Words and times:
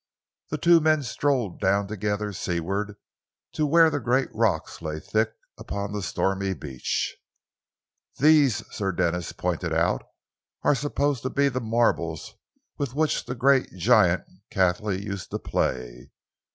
The 0.49 0.57
two 0.57 0.79
men 0.79 1.03
strolled 1.03 1.59
down 1.59 1.85
together 1.87 2.33
seaward 2.33 2.95
to 3.51 3.67
where 3.67 3.91
the 3.91 3.99
great 3.99 4.29
rocks 4.33 4.81
lay 4.81 4.99
thick 4.99 5.29
upon 5.59 5.91
the 5.91 6.01
stormy 6.01 6.55
beach. 6.55 7.15
"These," 8.17 8.63
Sir 8.73 8.91
Denis 8.93 9.31
pointed 9.31 9.73
out, 9.73 10.01
"are 10.63 10.73
supposed 10.73 11.21
to 11.21 11.29
be 11.29 11.49
the 11.49 11.61
marbles 11.61 12.33
with 12.79 12.95
which 12.95 13.25
the 13.25 13.35
great 13.35 13.69
giant 13.77 14.23
Cathley 14.49 15.03
used 15.05 15.29
to 15.29 15.37
play. 15.37 16.09